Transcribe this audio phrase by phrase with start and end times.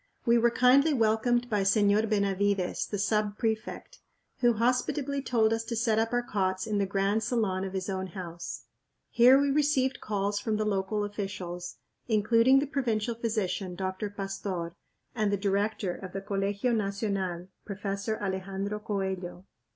[0.25, 3.99] We were kindly welcomed by Señor Benavides, the sub prefect,
[4.39, 7.87] who hospitably told us to set up our cots in the grand salon of his
[7.87, 8.63] own house.
[9.11, 11.75] Here we received calls from the local officials,
[12.07, 14.09] including the provincial physician, Dr.
[14.09, 14.71] Pastór,
[15.13, 19.43] and the director of the Colegio Nacional, Professor Alejandro Coello.